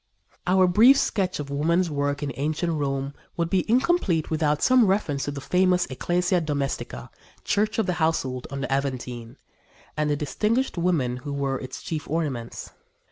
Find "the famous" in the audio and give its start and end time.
5.31-5.85